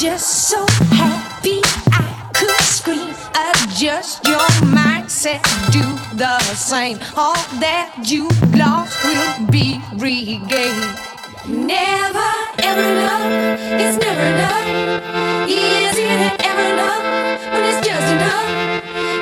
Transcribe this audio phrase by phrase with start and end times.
[0.00, 0.64] just so
[0.96, 1.60] happy
[1.92, 3.12] I could scream.
[3.36, 5.84] Adjust your mindset, do
[6.16, 6.98] the same.
[7.18, 10.96] All that you lost will be regained.
[11.44, 12.32] Never
[12.64, 13.28] ever enough,
[13.76, 15.46] it's never enough.
[15.46, 17.04] Easy it ever enough
[17.52, 18.48] when it's just enough.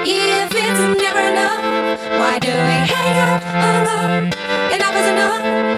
[0.07, 1.61] If it's never enough,
[2.21, 4.73] why do we hang out on love?
[4.75, 5.78] Enough is enough.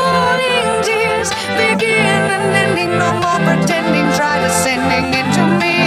[3.91, 5.77] descending, try descending into me.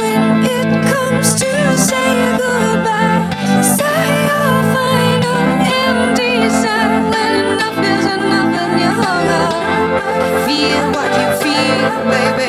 [0.00, 3.30] When it comes to say goodbye,
[3.62, 5.40] say your final
[5.84, 6.48] empty.
[6.48, 7.12] When
[8.16, 8.90] enough and you
[10.46, 12.48] feel what you feel, baby.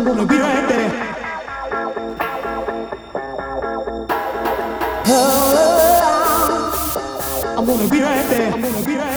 [0.00, 0.90] I'm gonna be right there.
[5.04, 5.58] Hold.
[7.58, 8.50] I'm gonna be right there.
[8.50, 9.09] I'm gonna be right there.